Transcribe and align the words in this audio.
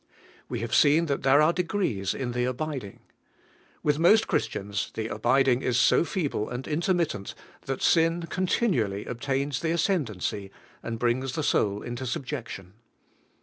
We 0.49 0.61
have 0.61 0.73
seen 0.73 1.05
that 1.05 1.21
there 1.21 1.43
are 1.43 1.53
degrees 1.53 2.15
in 2.15 2.31
the 2.31 2.45
abiding. 2.45 3.01
With 3.83 3.99
most 3.99 4.27
Christians 4.27 4.89
the 4.95 5.07
abiding 5.07 5.61
is 5.61 5.77
so 5.77 6.03
feeble 6.03 6.49
and 6.49 6.67
intermittent, 6.67 7.35
that 7.67 7.83
sin 7.83 8.23
continually 8.23 9.05
obtains 9.05 9.59
the 9.59 9.69
ascendancy, 9.69 10.49
and 10.81 10.97
brings 10.97 11.33
the 11.33 11.43
soul 11.43 11.83
into 11.83 12.07
sub 12.07 12.25
jection. 12.25 12.71